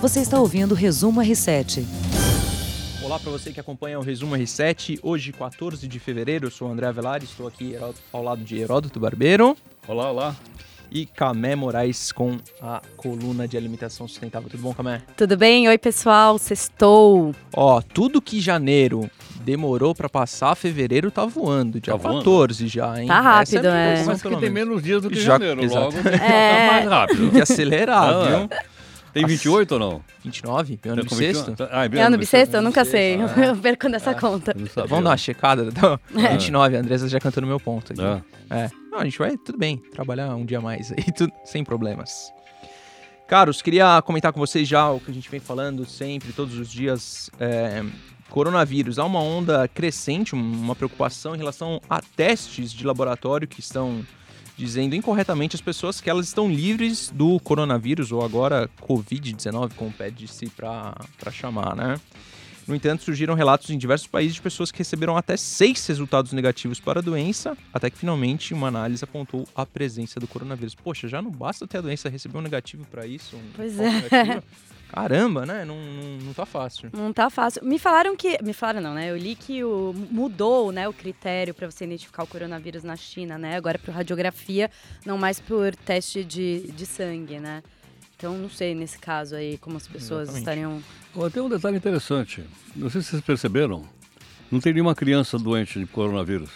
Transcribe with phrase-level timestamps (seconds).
[0.00, 1.84] Você está ouvindo o Resumo R7.
[3.04, 4.98] Olá para você que acompanha o Resumo R7.
[5.02, 7.76] Hoje, 14 de fevereiro, eu sou o André Avelar, estou aqui
[8.10, 9.54] ao lado de Heródoto Barbeiro.
[9.86, 10.36] Olá, olá.
[10.90, 14.48] E Camé Moraes com a coluna de alimentação sustentável.
[14.48, 15.02] Tudo bom, Camé?
[15.18, 15.68] Tudo bem?
[15.68, 16.38] Oi, pessoal.
[16.38, 17.34] Sextou.
[17.52, 19.08] Ó, tudo que janeiro
[19.44, 21.78] demorou para passar, fevereiro tá voando.
[21.78, 23.06] Dia tá 14 já, hein?
[23.06, 24.00] Tá rápido, é.
[24.00, 24.04] é.
[24.04, 25.96] Mas que tem menos dias do que já, janeiro, exato.
[25.96, 26.66] logo é.
[26.70, 27.20] mais rápido.
[27.20, 28.48] Tem que acelerar, ah, viu?
[29.12, 30.04] Tem 28 ou não?
[30.22, 30.78] 29?
[30.86, 31.54] Ano bissexto?
[31.70, 32.56] Ah, é ano bissexto?
[32.56, 33.16] Eu nunca sei.
[33.20, 34.54] Ah, eu perco nessa ah, conta.
[34.86, 35.64] Vamos dar uma checada?
[35.64, 36.28] Então, é.
[36.28, 38.02] 29, a Andressa já cantou no meu ponto aqui.
[38.02, 38.22] É.
[38.64, 38.70] é.
[38.90, 42.32] Não, a gente vai, tudo bem, trabalhar um dia mais aí, tudo, sem problemas.
[43.26, 46.68] Caros, queria comentar com vocês já o que a gente vem falando sempre, todos os
[46.68, 47.30] dias.
[47.38, 47.84] É,
[48.28, 48.98] coronavírus.
[48.98, 54.06] Há uma onda crescente, uma preocupação em relação a testes de laboratório que estão
[54.60, 60.46] dizendo incorretamente às pessoas que elas estão livres do coronavírus, ou agora Covid-19, como pede-se
[60.50, 60.94] para
[61.32, 61.98] chamar, né?
[62.68, 66.78] No entanto, surgiram relatos em diversos países de pessoas que receberam até seis resultados negativos
[66.78, 70.74] para a doença, até que finalmente uma análise apontou a presença do coronavírus.
[70.74, 73.34] Poxa, já não basta ter a doença, receber um negativo para isso?
[73.36, 74.42] Um pois é.
[74.92, 75.64] Caramba, né?
[75.64, 76.90] Não, não, não tá fácil.
[76.92, 77.64] Não tá fácil.
[77.64, 78.42] Me falaram que.
[78.42, 79.10] Me falaram não, né?
[79.10, 83.38] Eu li que o, mudou né, o critério para você identificar o coronavírus na China,
[83.38, 83.56] né?
[83.56, 84.70] Agora para radiografia,
[85.06, 87.62] não mais por teste de, de sangue, né?
[88.16, 90.38] Então não sei nesse caso aí como as pessoas Exatamente.
[90.40, 90.82] estariam.
[91.14, 92.44] Oh, tem um detalhe interessante.
[92.74, 93.84] Não sei se vocês perceberam.
[94.50, 96.50] Não tem nenhuma criança doente de coronavírus.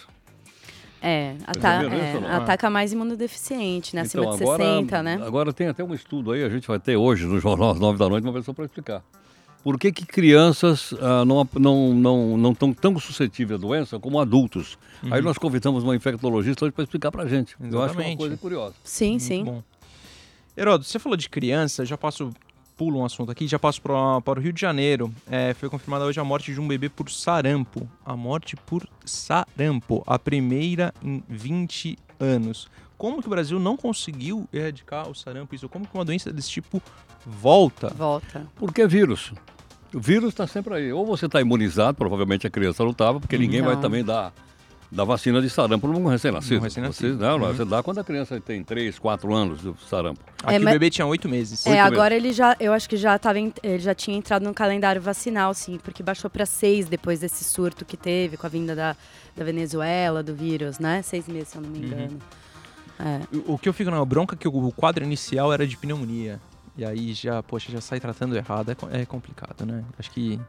[1.02, 4.02] É, ata é ataca mais imunodeficiente, né?
[4.02, 5.20] Acima então, de agora, 60, né?
[5.22, 7.98] Agora tem até um estudo aí, a gente vai ter hoje no Jornal às 9
[7.98, 9.02] da noite uma pessoa para explicar.
[9.62, 13.98] Por que, que crianças ah, não estão não, não, não tão, tão suscetíveis à doença
[13.98, 14.78] como adultos?
[15.02, 15.14] Uhum.
[15.14, 17.56] Aí nós convidamos uma infectologista hoje para explicar para a gente.
[17.58, 17.74] Exatamente.
[17.74, 18.74] Eu acho que é uma coisa curiosa.
[18.84, 19.44] Sim, Muito sim.
[19.44, 19.62] Bom.
[20.56, 22.30] Heródoto, você falou de criança, já passo
[22.76, 25.12] pulo um assunto aqui, já passo para, para o Rio de Janeiro.
[25.30, 27.88] É, foi confirmada hoje a morte de um bebê por sarampo.
[28.04, 32.68] A morte por sarampo, a primeira em 20 anos.
[32.96, 35.54] Como que o Brasil não conseguiu erradicar o sarampo?
[35.54, 36.80] Isso, como que uma doença desse tipo
[37.24, 37.88] volta?
[37.88, 38.46] Volta.
[38.56, 39.32] Porque é vírus.
[39.92, 40.92] O vírus está sempre aí.
[40.92, 43.68] Ou você está imunizado, provavelmente a criança não estava, porque ninguém não.
[43.68, 44.32] vai também dar
[44.94, 46.62] da vacina de sarampo para um recém-nascido.
[46.62, 46.82] Recém
[47.14, 47.54] não, não, uhum.
[47.54, 50.20] você dá quando a criança tem 3, 4 anos de sarampo.
[50.42, 51.66] Aqui é, o bebê tinha 8 meses.
[51.66, 55.02] É, agora ele já, eu acho que já tava, ele já tinha entrado no calendário
[55.02, 58.96] vacinal, sim, porque baixou para 6 depois desse surto que teve com a vinda da,
[59.36, 61.02] da Venezuela, do vírus, né?
[61.02, 61.84] Seis meses, se eu não me uhum.
[61.84, 62.12] engano.
[62.12, 62.44] Uhum.
[63.06, 63.36] É.
[63.50, 66.40] O, o, que eu fico na bronca é que o quadro inicial era de pneumonia.
[66.76, 69.84] E aí já, poxa, já sai tratando errado, é, é complicado, né?
[69.98, 70.40] Acho que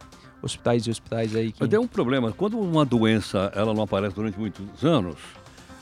[0.41, 1.57] hospitais e hospitais aí que...
[1.59, 5.15] Mas tem um problema, quando uma doença ela não aparece durante muitos anos,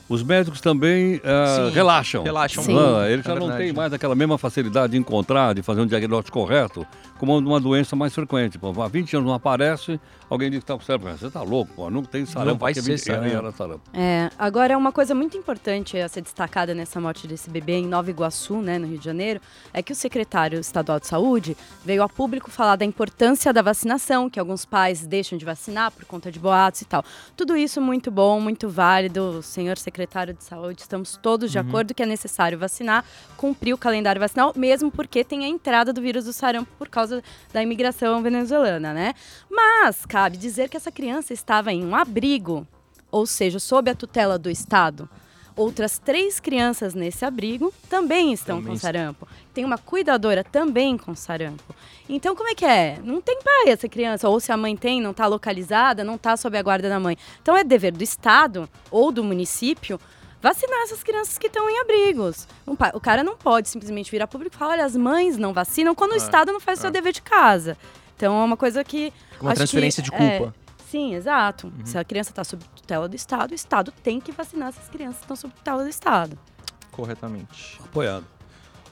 [0.08, 2.22] os médicos também uh, Sim, relaxam.
[2.22, 2.62] Relaxam.
[2.62, 2.76] Sim.
[2.78, 5.86] Ah, eles já é não têm mais aquela mesma facilidade de encontrar, de fazer um
[5.86, 6.86] diagnóstico correto,
[7.18, 8.58] como uma doença mais frequente.
[8.58, 9.98] Pô, há 20 anos não aparece,
[10.28, 11.16] alguém diz que está com cérebro.
[11.16, 12.50] Você está louco, pô, não tem sarampo.
[12.50, 13.52] Não vai ser sarampo.
[13.56, 13.82] sarampo.
[13.92, 18.10] É, agora, uma coisa muito importante a ser destacada nessa morte desse bebê em Nova
[18.10, 19.40] Iguaçu, né, no Rio de Janeiro,
[19.72, 24.28] é que o secretário estadual de saúde veio a público falar da importância da vacinação,
[24.30, 27.04] que alguns pais deixam de vacinar por conta de boatos e tal.
[27.36, 29.38] Tudo isso muito bom, muito válido.
[29.38, 31.68] O senhor secretário de saúde, estamos todos de uhum.
[31.68, 33.04] acordo que é necessário vacinar,
[33.36, 37.22] cumprir o calendário vacinal, mesmo porque tem a entrada do vírus do sarampo por causa
[37.52, 39.14] da imigração venezuelana, né?
[39.50, 42.66] Mas, cabe dizer que essa criança estava em um abrigo,
[43.10, 45.06] ou seja, sob a tutela do Estado.
[45.54, 49.28] Outras três crianças nesse abrigo também estão também com sarampo.
[49.52, 51.74] Tem uma cuidadora também com sarampo.
[52.08, 52.98] Então, como é que é?
[53.04, 56.38] Não tem pai essa criança, ou se a mãe tem, não está localizada, não está
[56.38, 57.18] sob a guarda da mãe.
[57.42, 60.00] Então, é dever do Estado ou do município
[60.40, 62.48] vacinar essas crianças que estão em abrigos.
[62.94, 66.12] o cara não pode simplesmente virar público e falar: olha, as mães não vacinam quando
[66.12, 66.92] é, o Estado não faz o seu é.
[66.92, 67.76] dever de casa.
[68.16, 69.12] Então é uma coisa que.
[69.40, 70.54] Uma transferência que, de culpa.
[70.56, 71.66] É, sim, exato.
[71.66, 71.86] Uhum.
[71.86, 75.16] Se a criança está sob tutela do Estado, o Estado tem que vacinar essas crianças
[75.16, 76.38] que estão sob tutela do Estado.
[76.90, 77.80] Corretamente.
[77.84, 78.24] Apoiado.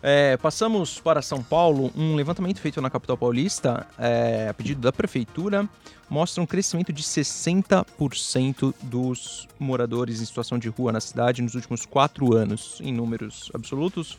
[0.02, 1.92] É, passamos para São Paulo.
[1.96, 5.68] Um levantamento feito na capital paulista, é, a pedido da prefeitura,
[6.10, 11.86] mostra um crescimento de 60% dos moradores em situação de rua na cidade nos últimos
[11.86, 12.80] quatro anos.
[12.82, 14.18] Em números absolutos,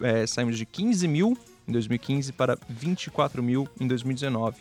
[0.00, 1.38] é, saímos de 15 mil
[1.70, 4.60] em 2015 para 24 mil em 2019.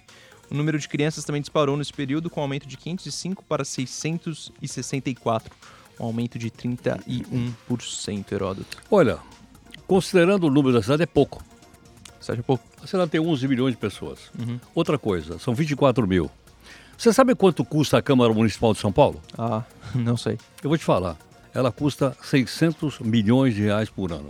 [0.50, 5.54] O número de crianças também disparou nesse período, com um aumento de 505 para 664,
[6.00, 8.78] um aumento de 31%, Heródoto.
[8.90, 9.20] Olha,
[9.86, 11.44] considerando o número da cidade, é pouco.
[12.20, 12.64] Cidade é pouco.
[12.82, 14.32] A cidade tem 11 milhões de pessoas.
[14.40, 14.60] Uhum.
[14.74, 16.32] Outra coisa, são 24 mil.
[16.98, 19.22] Você sabe quanto custa a Câmara Municipal de São Paulo?
[19.38, 19.64] Ah,
[19.94, 20.38] não sei.
[20.64, 21.16] Eu vou te falar.
[21.54, 24.30] Ela custa 600 milhões de reais por ano.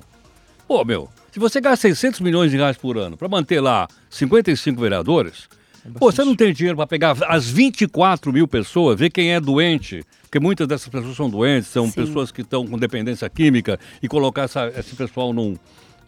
[0.68, 1.10] Pô, meu,
[1.40, 5.48] se você gasta 600 milhões de reais por ano para manter lá 55 vereadores,
[5.86, 9.40] é pô, você não tem dinheiro para pegar as 24 mil pessoas, ver quem é
[9.40, 11.94] doente, porque muitas dessas pessoas são doentes, são Sim.
[11.94, 15.56] pessoas que estão com dependência química, e colocar essa, esse pessoal num,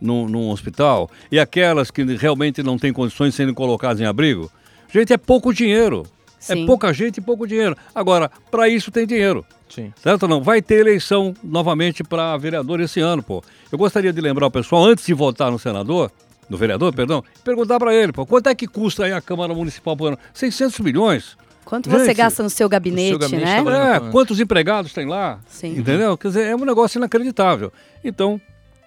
[0.01, 4.51] num, num hospital, e aquelas que realmente não têm condições de serem colocadas em abrigo.
[4.93, 6.05] Gente, é pouco dinheiro.
[6.47, 6.63] É Sim.
[6.63, 7.75] É pouca gente e pouco dinheiro.
[7.93, 9.45] Agora, para isso tem dinheiro.
[9.69, 9.93] Sim.
[10.01, 10.41] Certo ou não?
[10.41, 13.43] Vai ter eleição novamente para vereador esse ano, pô.
[13.71, 16.11] Eu gostaria de lembrar o pessoal, antes de votar no senador,
[16.49, 19.95] no vereador, perdão, perguntar para ele, pô, quanto é que custa aí a Câmara Municipal
[19.95, 20.17] por ano?
[20.33, 21.37] 600 milhões.
[21.63, 23.63] Quanto Gente, você gasta no seu gabinete, seu gabinete né?
[23.63, 25.39] Tá é, quantos empregados tem lá?
[25.47, 25.77] Sim.
[25.77, 26.17] Entendeu?
[26.17, 27.71] Quer dizer, é um negócio inacreditável.
[28.03, 28.41] Então,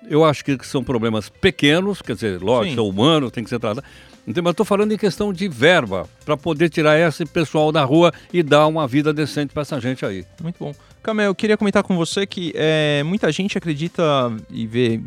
[0.08, 3.86] eu acho que são problemas pequenos, quer dizer, lógico, são humanos, tem que ser tratado.
[4.26, 8.42] Mas estou falando em questão de verba, para poder tirar esse pessoal da rua e
[8.42, 10.24] dar uma vida decente para essa gente aí.
[10.42, 10.74] Muito bom.
[11.02, 14.02] Camel, eu queria comentar com você que é, muita gente acredita
[14.50, 14.98] e vê,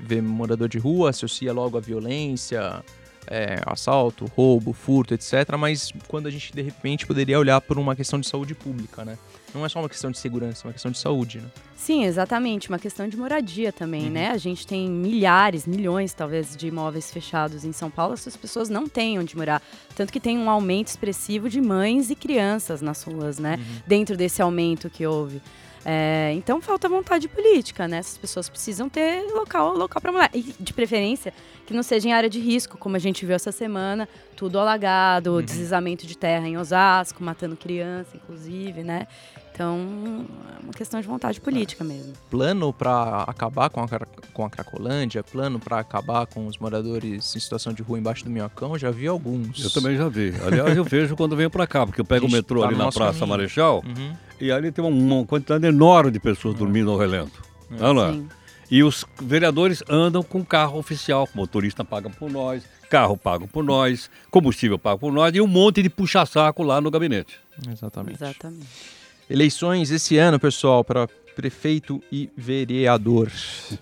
[0.00, 2.82] vê morador de rua, associa logo a violência,
[3.28, 5.56] é, assalto, roubo, furto, etc.
[5.56, 9.16] Mas quando a gente de repente poderia olhar por uma questão de saúde pública, né?
[9.54, 11.48] Não é só uma questão de segurança, é uma questão de saúde, né?
[11.76, 12.68] Sim, exatamente.
[12.68, 14.10] Uma questão de moradia também, uhum.
[14.10, 14.30] né?
[14.30, 18.14] A gente tem milhares, milhões, talvez, de imóveis fechados em São Paulo.
[18.14, 19.62] Essas pessoas não têm onde morar.
[19.94, 23.56] Tanto que tem um aumento expressivo de mães e crianças nas ruas, né?
[23.56, 23.82] Uhum.
[23.86, 25.40] Dentro desse aumento que houve.
[25.86, 27.98] É, então falta vontade política, né?
[27.98, 30.30] Essas pessoas precisam ter local, local para morar.
[30.32, 31.34] E de preferência
[31.66, 35.34] que não seja em área de risco, como a gente viu essa semana, tudo alagado,
[35.34, 35.42] uhum.
[35.42, 39.06] deslizamento de terra em Osasco, matando criança, inclusive, né?
[39.54, 40.26] Então,
[40.58, 42.12] é uma questão de vontade política mesmo.
[42.28, 43.86] Plano para acabar com a,
[44.32, 48.30] com a Cracolândia, plano para acabar com os moradores em situação de rua embaixo do
[48.30, 49.62] Minhocão, já vi alguns.
[49.62, 50.34] Eu também já vi.
[50.44, 52.90] Aliás, eu vejo quando venho para cá, porque eu pego o metrô tá ali na
[52.90, 53.28] Praça caminho.
[53.28, 54.12] Marechal uhum.
[54.40, 56.58] e ali tem uma, quantidade enorme de pessoas uhum.
[56.58, 57.40] dormindo ao relento.
[57.70, 58.20] Não, não é?
[58.68, 64.10] E os vereadores andam com carro oficial, motorista paga por nós, carro pago por nós,
[64.32, 67.38] combustível pago por nós e um monte de puxa-saco lá no gabinete.
[67.70, 68.16] Exatamente.
[68.16, 69.03] Exatamente.
[69.28, 73.30] Eleições esse ano, pessoal, para prefeito e vereador.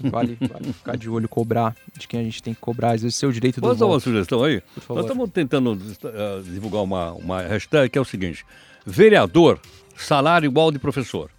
[0.01, 3.17] Vale, vale, ficar de olho, cobrar de quem a gente tem que cobrar, às vezes
[3.17, 4.63] seu direito do Posso dar uma sugestão aí?
[4.89, 8.45] Nós estamos tentando uh, divulgar uma, uma hashtag que é o seguinte:
[8.87, 9.61] vereador,
[9.97, 11.31] salário igual de professor.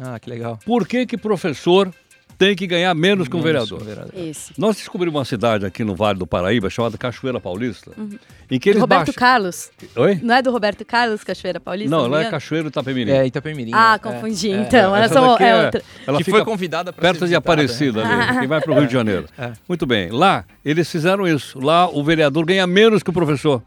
[0.00, 0.58] Ah, que legal.
[0.64, 1.92] Por que que professor
[2.38, 3.82] tem que ganhar menos, menos que um vereador.
[3.82, 4.12] vereador.
[4.16, 4.52] Isso.
[4.56, 8.16] Nós descobrimos uma cidade aqui no Vale do Paraíba chamada Cachoeira Paulista, uhum.
[8.48, 9.14] em que eles do Roberto baixam...
[9.14, 9.70] Carlos.
[9.96, 10.20] Oi?
[10.22, 11.90] Não é do Roberto Carlos, Cachoeira Paulista?
[11.90, 13.10] Não, lá é Cachoeira Itapemirim.
[13.10, 13.72] É, Itapemirim.
[13.74, 13.98] Ah, é.
[13.98, 14.56] confundi é.
[14.56, 14.94] então.
[14.94, 15.04] É.
[15.04, 15.82] Essa é, é outra.
[16.06, 18.92] Ela que foi convidada para Perto de Aparecida, ali, que vai para o Rio de
[18.94, 19.26] Janeiro.
[19.36, 19.52] É.
[19.68, 20.10] Muito bem.
[20.10, 21.58] Lá, eles fizeram isso.
[21.58, 23.60] Lá, o vereador ganha menos que o professor.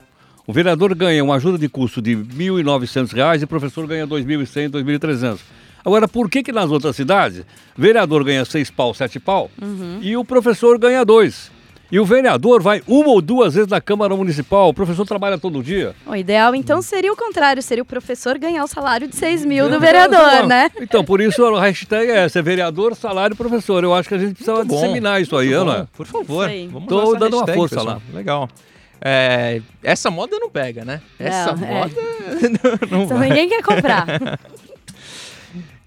[0.47, 4.11] O vereador ganha uma ajuda de custo de R$ 1.900 e o professor ganha R$
[4.11, 5.39] 2.100, R$ 2.300.
[5.83, 7.43] Agora, por que que nas outras cidades,
[7.77, 9.99] vereador ganha seis pau, sete pau, uhum.
[10.01, 11.51] e o professor ganha dois?
[11.91, 15.61] E o vereador vai uma ou duas vezes na Câmara Municipal, o professor trabalha todo
[15.61, 15.93] dia.
[16.05, 19.69] O ideal, então, seria o contrário, seria o professor ganhar o salário de 6 mil
[19.69, 20.71] do vereador, né?
[20.79, 23.83] Então, por isso a hashtag é essa, é vereador, salário, professor.
[23.83, 25.89] Eu acho que a gente precisa disseminar isso aí, Ana.
[25.91, 27.95] Por favor, vamos Tô dando uma força pessoal.
[27.95, 28.01] lá.
[28.13, 28.49] Legal.
[29.03, 31.01] É, essa moda não pega, né?
[31.19, 31.73] Essa não, é.
[31.73, 32.85] moda é.
[32.89, 33.29] não, não vai.
[33.29, 34.05] ninguém quer comprar.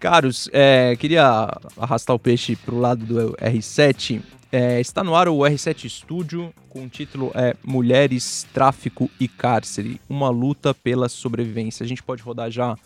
[0.04, 1.48] Caros, é, queria
[1.78, 4.20] arrastar o peixe para o lado do R7.
[4.52, 9.98] É, está no ar o R7 Studio com o título é Mulheres, Tráfico e Cárcere,
[10.06, 11.84] uma luta pela sobrevivência.
[11.84, 12.76] A gente pode rodar já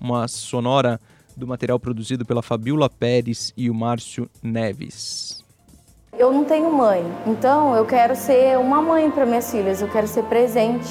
[0.00, 1.00] uma sonora
[1.36, 5.44] do material produzido pela Fabiola Pérez e o Márcio Neves.
[6.16, 10.06] Eu não tenho mãe, então eu quero ser uma mãe para minhas filhas, eu quero
[10.06, 10.88] ser presente,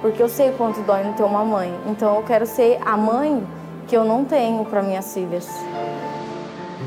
[0.00, 1.70] porque eu sei quanto dói não ter uma mãe.
[1.86, 3.46] Então eu quero ser a mãe
[3.90, 5.48] que eu não tenho para minhas filhas.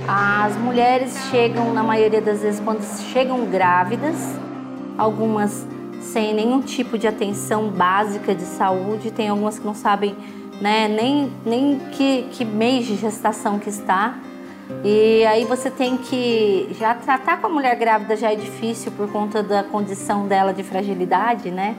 [0.08, 2.82] As mulheres chegam, na maioria das vezes, quando
[3.12, 4.16] chegam grávidas,
[4.98, 5.68] algumas
[6.00, 10.16] sem nenhum tipo de atenção básica de saúde, tem algumas que não sabem
[10.62, 14.18] né, nem, nem que, que mês de gestação que está.
[14.84, 19.12] E aí você tem que já tratar com a mulher grávida já é difícil por
[19.12, 21.76] conta da condição dela de fragilidade, né?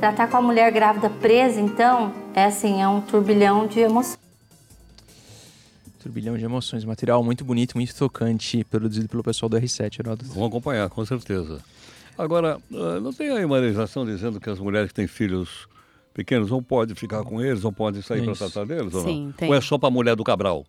[0.00, 4.25] Tratar com a mulher grávida presa, então, é assim, é um turbilhão de emoções.
[6.06, 6.84] Turbilhão de emoções.
[6.84, 10.30] Material muito bonito, muito tocante, produzido pelo pessoal do R7, Heródoto.
[10.30, 11.60] Vamos acompanhar, com certeza.
[12.16, 15.66] Agora, ah, não tem aí uma legislação dizendo que as mulheres que têm filhos
[16.14, 18.92] pequenos não podem ficar com eles, não podem sair para tratar deles?
[18.92, 19.32] Sim, ou não?
[19.32, 19.48] Tem.
[19.48, 20.64] Ou é só para a mulher do Cabral?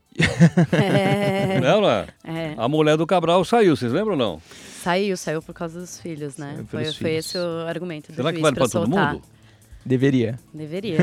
[0.74, 1.60] é.
[1.62, 2.08] Não, não é?
[2.24, 2.56] é?
[2.58, 4.42] A mulher do Cabral saiu, vocês lembram ou não?
[4.82, 6.66] Saiu, saiu por causa dos filhos, né?
[6.68, 7.26] Foi, foi filhos.
[7.26, 9.22] esse o argumento do Será que vale para todo mundo?
[9.86, 10.38] Deveria.
[10.54, 10.98] Deveria.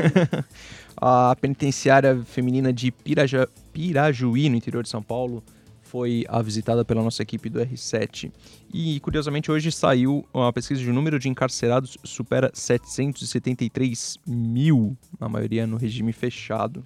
[0.97, 5.43] a penitenciária feminina de Piraja, Pirajuí, no interior de São Paulo,
[5.81, 8.31] foi a visitada pela nossa equipe do R7.
[8.73, 15.67] E, curiosamente, hoje saiu uma pesquisa de número de encarcerados supera 773 mil, a maioria
[15.67, 16.85] no regime fechado.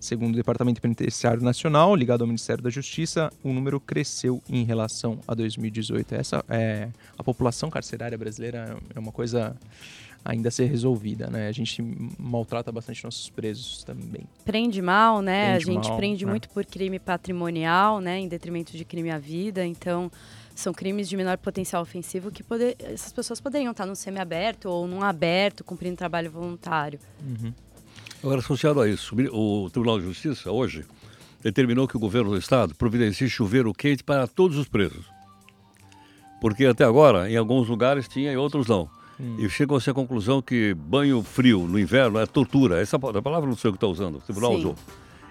[0.00, 5.20] Segundo o Departamento Penitenciário Nacional, ligado ao Ministério da Justiça, o número cresceu em relação
[5.28, 6.14] a 2018.
[6.14, 6.88] Essa é
[7.18, 9.54] a população carcerária brasileira é uma coisa
[10.24, 11.48] ainda a ser resolvida, né?
[11.48, 11.82] A gente
[12.18, 14.22] maltrata bastante nossos presos também.
[14.44, 15.56] Prende mal, né?
[15.56, 16.30] Prende a gente mal, prende né?
[16.30, 18.18] muito por crime patrimonial, né?
[18.18, 19.66] Em detrimento de crime à vida.
[19.66, 20.10] Então,
[20.54, 24.86] são crimes de menor potencial ofensivo que poder, essas pessoas poderiam estar no semiaberto ou
[24.86, 26.98] num aberto, cumprindo trabalho voluntário.
[27.22, 27.52] Uhum.
[28.22, 30.84] Agora, associado a isso, o Tribunal de Justiça, hoje,
[31.42, 35.06] determinou que o governo do Estado providencie chuveiro quente para todos os presos.
[36.40, 38.88] Porque até agora, em alguns lugares tinha e outros não.
[39.18, 39.36] Hum.
[39.38, 42.80] E chegou-se à conclusão que banho frio no inverno é tortura.
[42.80, 44.58] Essa palavra não sei o que está usando, o tribunal Sim.
[44.58, 44.76] usou.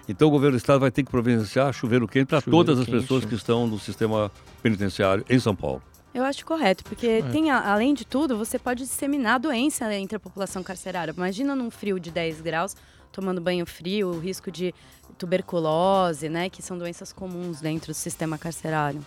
[0.08, 3.00] Então o governo do Estado vai ter que providenciar chuveiro quente para todas as quente.
[3.00, 4.30] pessoas que estão no sistema
[4.62, 5.82] penitenciário em São Paulo.
[6.12, 7.22] Eu acho correto, porque é.
[7.22, 11.14] tem, além de tudo, você pode disseminar doença entre a população carcerária.
[11.16, 12.76] Imagina num frio de 10 graus,
[13.12, 14.74] tomando banho frio, o risco de
[15.16, 16.50] tuberculose, né?
[16.50, 19.04] Que são doenças comuns dentro do sistema carcerário.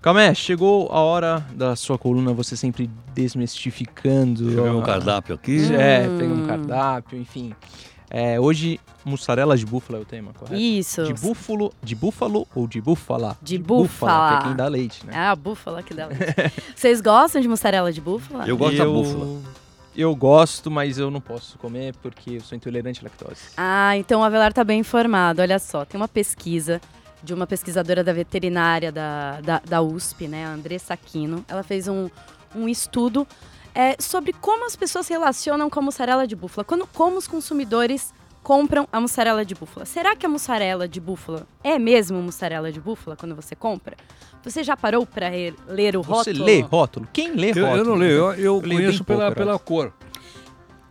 [0.00, 4.46] Camé, chegou a hora da sua coluna, você sempre desmistificando.
[4.46, 5.72] Pegar um cardápio aqui.
[5.72, 7.54] É, pega um cardápio, enfim.
[8.14, 10.60] É, hoje, mussarela de búfala é o tema, correto?
[10.60, 11.02] Isso.
[11.04, 13.38] De búfalo, de búfalo ou de búfala?
[13.40, 13.86] De, de búfala.
[13.86, 14.28] búfala.
[14.28, 15.12] Que é quem dá leite, né?
[15.14, 16.52] É a búfala que dá leite.
[16.76, 18.46] Vocês gostam de mussarela de búfala?
[18.46, 18.84] Eu gosto eu...
[18.84, 19.40] da búfala.
[19.96, 23.40] Eu gosto, mas eu não posso comer porque eu sou intolerante à lactose.
[23.56, 25.40] Ah, então o Avelar tá bem informado.
[25.40, 26.82] Olha só, tem uma pesquisa
[27.22, 31.42] de uma pesquisadora da veterinária da, da, da USP, né, a Andressa Aquino.
[31.48, 32.10] Ela fez um,
[32.54, 33.26] um estudo
[33.74, 37.26] é, sobre como as pessoas se relacionam com a mussarela de búfala, quando, como os
[37.26, 38.12] consumidores
[38.42, 39.86] compram a mussarela de búfala.
[39.86, 43.96] Será que a mussarela de búfala é mesmo mussarela de búfala quando você compra?
[44.42, 45.30] Você já parou para
[45.68, 46.36] ler o rótulo?
[46.36, 47.08] Você lê rótulo?
[47.12, 47.68] Quem lê rótulo?
[47.68, 49.92] Eu, eu não leio, eu, eu, eu conheço pela, pela cor.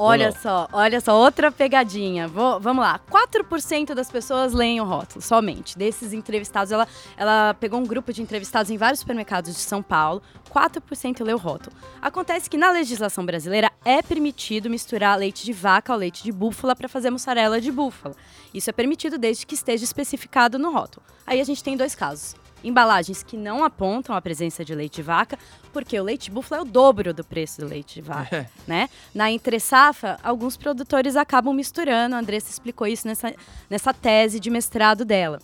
[0.04, 2.28] Olha só, olha só, outra pegadinha.
[2.28, 3.00] Vou, vamos lá.
[3.10, 5.78] 4% das pessoas leem o rótulo, somente.
[5.78, 10.22] Desses entrevistados, ela, ela pegou um grupo de entrevistados em vários supermercados de São Paulo.
[10.50, 11.76] 4% lê o rótulo.
[12.02, 16.76] Acontece que na legislação brasileira é permitido misturar leite de vaca ao leite de búfala
[16.76, 18.16] para fazer mussarela de búfala.
[18.54, 21.06] Isso é permitido desde que esteja especificado no rótulo.
[21.26, 25.02] Aí a gente tem dois casos embalagens que não apontam a presença de leite de
[25.02, 25.38] vaca,
[25.72, 28.50] porque o leite de búfala é o dobro do preço do leite de vaca, é.
[28.68, 28.90] né?
[29.14, 33.34] Na entre safra, alguns produtores acabam misturando, a Andressa explicou isso nessa,
[33.70, 35.40] nessa tese de mestrado dela.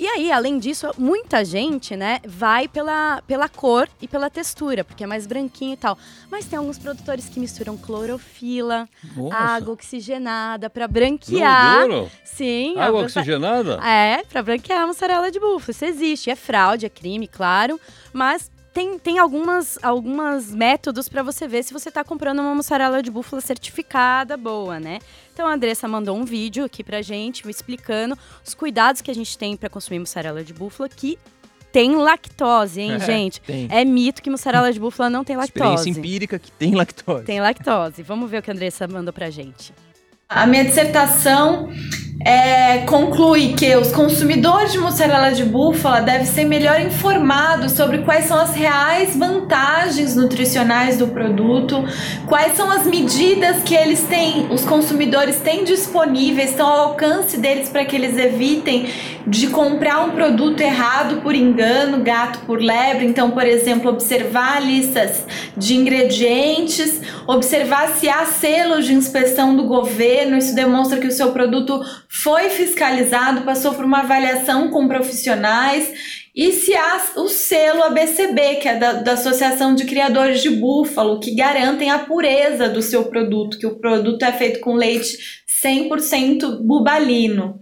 [0.00, 5.04] E aí, além disso, muita gente, né, vai pela, pela cor e pela textura, porque
[5.04, 5.98] é mais branquinho e tal.
[6.30, 9.36] Mas tem alguns produtores que misturam clorofila, Nossa.
[9.36, 11.82] água oxigenada para branquear.
[11.82, 12.10] Duro.
[12.24, 12.78] Sim.
[12.78, 13.78] Água oxigenada?
[13.90, 15.70] É, para branquear a mussarela de búfalo.
[15.72, 16.30] Isso existe.
[16.30, 17.78] É fraude, é crime, claro.
[18.10, 23.02] Mas tem, tem algumas, algumas métodos para você ver se você está comprando uma mussarela
[23.02, 25.00] de búfala certificada boa, né?
[25.40, 28.14] Então a Andressa mandou um vídeo aqui pra gente explicando
[28.46, 31.18] os cuidados que a gente tem para consumir mussarela de búfala que
[31.72, 33.40] tem lactose, hein, é, gente?
[33.40, 33.66] Tem.
[33.70, 35.76] É mito que mussarela de búfala não tem lactose.
[35.76, 37.24] Experiência empírica que tem lactose.
[37.24, 38.02] Tem lactose.
[38.02, 39.72] Vamos ver o que a Andressa mandou pra gente.
[40.28, 41.70] A minha dissertação
[42.22, 48.26] é, conclui que os consumidores de mussarela de búfala devem ser melhor informados sobre quais
[48.26, 51.82] são as reais vantagens nutricionais do produto,
[52.26, 57.70] quais são as medidas que eles têm, os consumidores têm disponíveis, estão ao alcance deles
[57.70, 58.90] para que eles evitem
[59.26, 63.06] de comprar um produto errado por engano, gato por lebre.
[63.06, 65.24] Então, por exemplo, observar listas
[65.56, 71.32] de ingredientes, observar se há selos de inspeção do governo, isso demonstra que o seu
[71.32, 71.80] produto
[72.12, 75.92] foi fiscalizado, passou por uma avaliação com profissionais
[76.34, 81.20] e se há o selo ABCB, que é da, da, Associação de Criadores de Búfalo,
[81.20, 85.16] que garantem a pureza do seu produto, que o produto é feito com leite
[85.64, 87.60] 100% bubalino.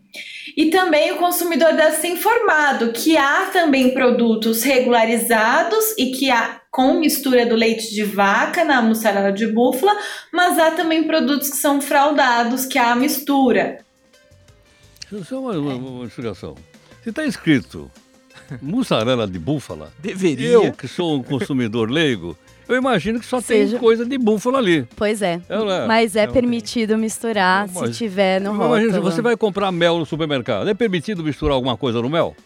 [0.56, 6.62] E também o consumidor deve ser informado que há também produtos regularizados e que há
[6.70, 9.94] com mistura do leite de vaca na mussarela de búfala,
[10.32, 13.86] mas há também produtos que são fraudados, que há mistura.
[15.24, 16.54] Só uma, uma, uma explicação.
[17.02, 17.90] Se está escrito
[18.60, 20.48] mussarela de búfala, deveria.
[20.48, 22.36] Eu, que sou um consumidor leigo,
[22.68, 23.72] eu imagino que só Seja...
[23.72, 24.86] tem coisa de búfala ali.
[24.94, 25.40] Pois é.
[25.48, 25.86] é, é?
[25.86, 28.76] Mas é, é permitido misturar se tiver no rótulo.
[28.76, 32.36] Imagina, se você vai comprar mel no supermercado, é permitido misturar alguma coisa no mel?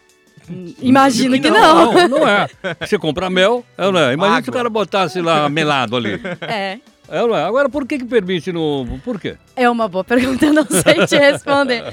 [0.81, 1.92] Imagino que não.
[1.92, 2.49] Não, não é.
[2.81, 4.12] Você compra mel, é, não é?
[4.12, 4.45] Imagina Água.
[4.45, 6.21] se o cara botasse lá melado ali.
[6.42, 6.78] É.
[7.12, 8.99] É, agora, por que, que permite no.
[9.04, 9.37] Por quê?
[9.54, 11.85] É uma boa pergunta, eu não sei te responder.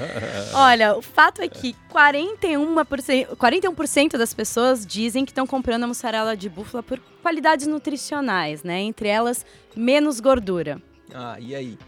[0.54, 6.34] Olha, o fato é que 41%, 41 das pessoas dizem que estão comprando a mussarela
[6.34, 8.80] de búfala por qualidades nutricionais, né?
[8.80, 9.44] Entre elas,
[9.76, 10.80] menos gordura.
[11.14, 11.78] Ah, e aí?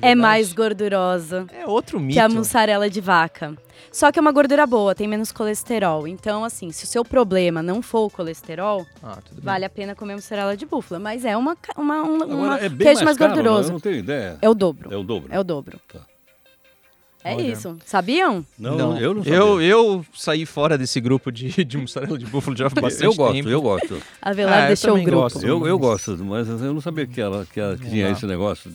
[0.00, 1.46] É mais gordurosa.
[1.52, 2.14] É outro mito.
[2.14, 3.54] Que a mussarela de vaca.
[3.92, 6.06] Só que é uma gordura boa, tem menos colesterol.
[6.06, 10.14] Então, assim, se o seu problema não for o colesterol, ah, vale a pena comer
[10.14, 11.00] mussarela de búfala.
[11.00, 13.68] Mas é uma, uma, uma, uma é queijo mais, mais caro, gorduroso.
[13.68, 14.38] Eu não tenho ideia.
[14.40, 14.92] É o dobro.
[14.92, 15.28] É o dobro.
[15.32, 15.80] É o dobro.
[15.92, 16.00] Tá.
[17.22, 17.52] É Olha.
[17.52, 17.76] isso.
[17.84, 18.44] Sabiam?
[18.58, 19.38] Não, não, eu não sabia.
[19.38, 23.14] Eu, eu saí fora desse grupo de, de mussarela de búfalo já há bastante eu
[23.14, 23.48] gosto, tempo.
[23.48, 24.06] Eu gosto, eu gosto.
[24.22, 25.22] Avelar ah, deixou o grupo.
[25.22, 28.26] Gosto, eu, eu gosto, mas eu não sabia que, ela, que, ela, que tinha esse
[28.26, 28.72] negócio.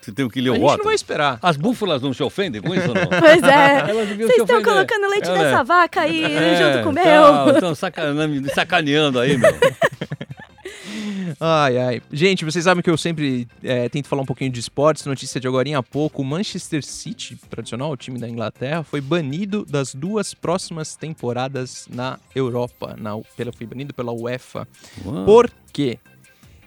[0.00, 0.70] Você tem que ler o A voto.
[0.70, 1.38] gente não vai esperar.
[1.42, 3.06] As búfalas não se ofendem com isso ou não?
[3.20, 4.16] Pois é.
[4.16, 7.54] Vocês estão colocando leite é, nessa vaca aí é, junto com o meu.
[7.54, 9.50] Estão sacaneando, sacaneando aí, meu.
[11.38, 12.02] Ai, ai.
[12.12, 15.06] Gente, vocês sabem que eu sempre é, tento falar um pouquinho de esportes.
[15.06, 19.64] Notícia de agora há pouco: o Manchester City, tradicional, o time da Inglaterra, foi banido
[19.64, 22.94] das duas próximas temporadas na Europa.
[22.98, 24.66] Na, pela, foi banido pela UEFA.
[25.04, 25.24] Uau.
[25.24, 25.98] Por quê?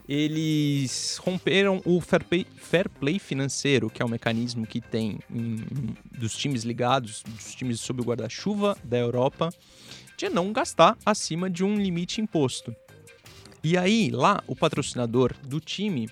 [0.08, 5.56] Eles romperam o fair play, fair play, financeiro, que é o mecanismo que tem em,
[5.56, 9.50] em, dos times ligados, dos times sob o guarda-chuva da Europa,
[10.18, 12.76] de não gastar acima de um limite imposto.
[13.64, 16.10] E aí, lá, o patrocinador do time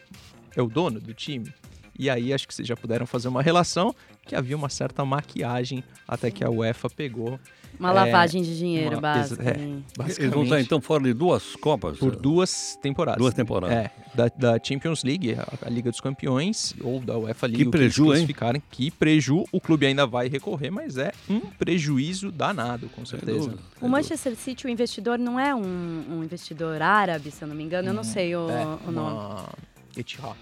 [0.55, 1.53] é o dono do time.
[1.99, 3.93] E aí, acho que vocês já puderam fazer uma relação
[4.25, 7.39] que havia uma certa maquiagem até que a UEFA pegou
[7.81, 9.43] uma é, lavagem de dinheiro, uma, básica.
[9.43, 11.97] É, Eles vão estar então fora de duas Copas?
[11.97, 13.19] Por duas temporadas.
[13.19, 13.75] Duas temporadas.
[13.75, 17.65] É, da, da Champions League, a, a, Liga dos Campeões, ou da UEFA League.
[17.65, 18.27] Que preju, hein?
[18.69, 23.51] Que preju, o clube ainda vai recorrer, mas é um prejuízo danado, com certeza.
[23.81, 27.55] É o Manchester City, o investidor não é um, um investidor árabe, se eu não
[27.55, 29.15] me engano, eu não hum, sei o, é, o nome.
[29.15, 29.49] Uma...
[29.97, 30.37] Etihad.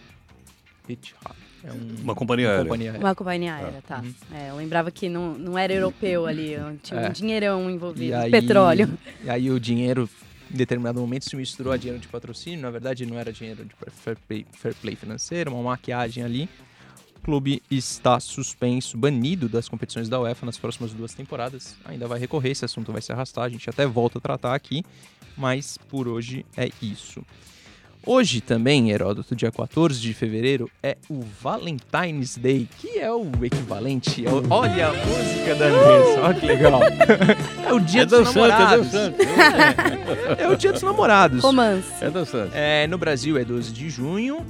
[0.88, 1.48] Etihad.
[1.63, 2.65] É um, uma companhia uma aérea.
[2.65, 3.05] Companhia aérea.
[3.05, 3.99] Uma companhia aérea, tá.
[3.99, 4.13] Uhum.
[4.33, 7.09] É, eu lembrava que não, não era europeu ali, tinha é.
[7.09, 8.97] um dinheirão envolvido, aí, petróleo.
[9.23, 10.09] E aí o dinheiro,
[10.51, 13.73] em determinado momento, se misturou a dinheiro de patrocínio, na verdade não era dinheiro de
[13.91, 16.49] fair play, fair play financeiro, uma maquiagem ali.
[17.17, 21.75] O clube está suspenso, banido das competições da UEFA nas próximas duas temporadas.
[21.84, 24.86] Ainda vai recorrer, esse assunto vai se arrastar, a gente até volta a tratar aqui,
[25.36, 27.21] mas por hoje é isso.
[28.05, 34.25] Hoje também, Heródoto, dia 14 de fevereiro, é o Valentine's Day, que é o equivalente.
[34.25, 36.79] Ao, olha a música da Andressa, olha que legal.
[37.67, 38.93] É o dia é dos dançante, é namorados.
[38.95, 41.43] É, é, o dia dos namorados.
[41.43, 42.03] Romance.
[42.03, 42.51] É dançante.
[42.55, 44.45] É, no Brasil é 12 de junho.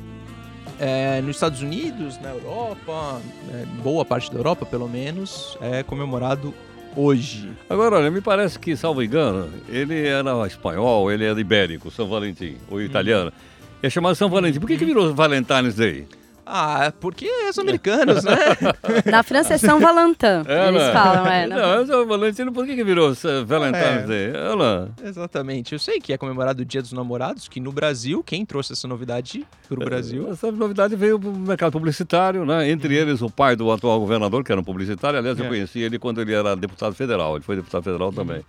[0.80, 6.54] É, nos Estados Unidos, na Europa, é, boa parte da Europa pelo menos, é comemorado
[6.96, 7.50] hoje.
[7.70, 12.58] Agora, olha, me parece que, salvo engano, ele era espanhol, ele era ibérico, São Valentim,
[12.70, 13.32] ou italiano.
[13.32, 13.68] Hum.
[13.82, 14.60] É chamado São Valentim.
[14.60, 16.06] Por que, que virou Valentine's Day?
[16.52, 18.34] Ah, porque os americanos, né?
[19.06, 20.92] Na França é São Valentin, é, eles né?
[20.92, 21.46] falam, é.
[21.46, 23.14] Não, São Valentim, por que, que virou
[23.46, 24.34] Valentine's é, Day?
[24.34, 25.74] Olha Exatamente.
[25.74, 28.88] Eu sei que é comemorado o Dia dos Namorados, que no Brasil, quem trouxe essa
[28.88, 30.32] novidade para o é, Brasil?
[30.32, 32.68] Essa novidade veio do mercado publicitário, né?
[32.68, 33.02] Entre uhum.
[33.02, 35.20] eles o pai do atual governador, que era um publicitário.
[35.20, 35.50] Aliás, eu é.
[35.50, 37.36] conheci ele quando ele era deputado federal.
[37.36, 38.38] Ele foi deputado federal também.
[38.38, 38.44] Uhum.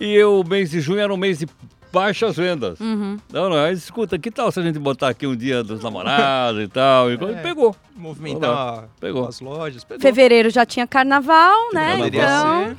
[0.00, 1.48] E o mês de junho era um mês de
[1.92, 2.80] baixas vendas.
[2.80, 3.18] Uhum.
[3.32, 6.62] Não, não, aí escuta, que tal se a gente botar aqui um dia dos namorados
[6.62, 7.10] e tal?
[7.10, 7.76] E é, pegou.
[7.94, 9.28] Movimentar pegou.
[9.28, 9.84] as lojas.
[9.84, 10.00] Pegou.
[10.00, 11.98] Fevereiro já tinha carnaval, né?
[12.06, 12.76] Então,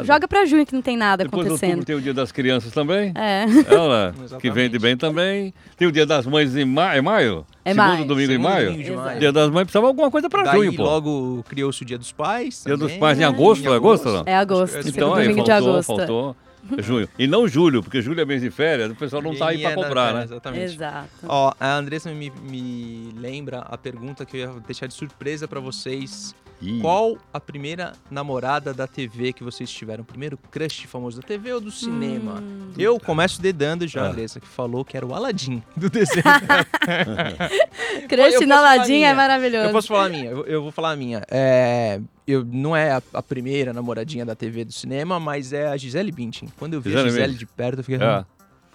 [0.00, 1.84] é joga pra junho que não tem nada Depois acontecendo.
[1.84, 3.12] tem o dia das crianças também.
[3.16, 3.44] É.
[3.44, 5.52] é que vende bem também.
[5.76, 6.98] Tem o dia das mães em maio.
[6.98, 7.46] É maio?
[7.64, 8.04] É Segundo maio.
[8.06, 8.70] domingo Segundo em maio?
[8.70, 9.20] Domingo de maio.
[9.20, 10.82] Dia das mães precisava alguma coisa pra Daí, junho, pô.
[10.84, 12.62] logo criou-se o dia dos pais.
[12.64, 13.70] Dia também, dos pais em agosto, né?
[13.70, 14.22] é agosto, não?
[14.24, 14.88] É agosto.
[14.88, 15.96] Então aí, domingo faltou, de agosto.
[15.96, 16.36] faltou.
[16.76, 17.08] É junho.
[17.18, 19.74] E não julho, porque julho é mês de férias, o pessoal não tá aí para
[19.74, 20.24] comprar, né?
[20.24, 20.64] Exatamente.
[20.64, 21.08] Exato.
[21.26, 25.60] Ó, a Andressa me, me lembra a pergunta que eu ia deixar de surpresa para
[25.60, 26.34] vocês.
[26.60, 26.80] Ih.
[26.80, 30.02] Qual a primeira namorada da TV que vocês tiveram?
[30.02, 32.40] O primeiro crush famoso da TV ou do cinema?
[32.40, 32.72] Hum.
[32.76, 34.08] Eu começo dedando já, ah.
[34.08, 36.24] Andressa, que falou que era o Aladdin do desenho.
[38.08, 39.68] crush no Aladdin é maravilhoso.
[39.68, 41.22] Eu posso falar a minha, eu, eu vou falar a minha.
[41.30, 45.76] É, eu, não é a, a, primeira namoradinha da TV do cinema, mas é a
[45.76, 46.48] Gisele Bündchen.
[46.58, 48.06] Quando eu vi Gisele a Gisele de perto, eu fiquei...
[48.06, 48.24] É.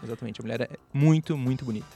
[0.04, 1.88] Exatamente, a mulher é muito, muito bonita.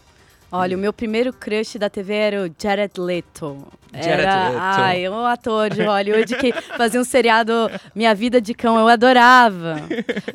[0.49, 3.67] Olha, o meu primeiro crush da TV era o Jared Leto.
[3.93, 4.59] Jared era, Leto.
[4.61, 7.51] Ai, um ator de Hollywood que fazia um seriado
[7.93, 9.75] Minha Vida de Cão, eu adorava.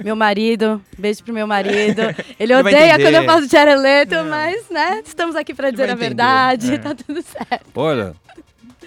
[0.04, 2.02] Meu marido, beijo pro meu marido.
[2.38, 4.26] Ele, Ele odeia quando eu faço Jared Leto, Não.
[4.26, 6.78] mas, né, estamos aqui para dizer a verdade, é.
[6.78, 7.70] tá tudo certo.
[7.74, 8.14] Olha,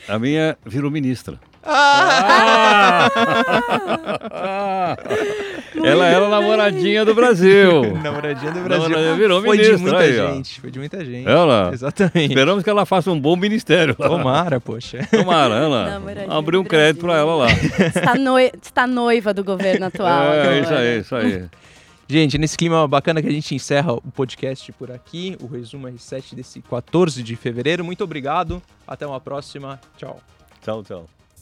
[0.08, 1.40] a minha virou ministra.
[1.66, 3.10] Ah!
[5.84, 7.94] Ela era namoradinha do Brasil.
[8.02, 8.90] namoradinha do Brasil.
[8.90, 10.34] Namoradinha virou foi ministra, de muita aí, ó.
[10.34, 11.28] gente, foi de muita gente.
[11.28, 11.70] Ela?
[11.74, 12.30] Exatamente.
[12.30, 13.94] Esperamos que ela faça um bom ministério.
[13.96, 15.06] Tomara, poxa.
[15.12, 15.90] Tomara, ela.
[15.92, 17.48] Namoradinha Abriu um crédito pra ela lá.
[17.52, 20.24] Está, noi está noiva do governo atual.
[20.24, 20.60] É, agora.
[20.60, 21.46] isso aí, isso aí.
[22.08, 26.36] Gente, nesse clima bacana que a gente encerra o podcast por aqui, o resumo R7
[26.36, 27.84] desse 14 de fevereiro.
[27.84, 29.80] Muito obrigado, até uma próxima.
[29.98, 30.20] Tchau.
[30.64, 31.25] Tchau, tchau.